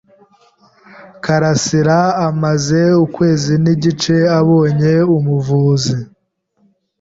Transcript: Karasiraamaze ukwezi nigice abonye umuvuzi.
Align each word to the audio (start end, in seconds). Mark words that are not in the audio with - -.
Karasiraamaze 1.23 2.81
ukwezi 3.05 3.53
nigice 3.63 4.15
abonye 4.39 4.93
umuvuzi. 5.17 5.95